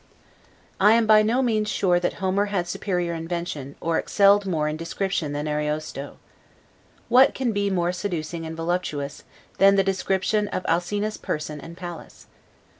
[0.79, 4.75] I am by no means sure that Homer had superior invention, or excelled more in
[4.75, 6.17] description than Ariosto.
[7.07, 9.23] What can be more seducing and voluptuous,
[9.59, 12.25] than the description of Alcina's person and palace?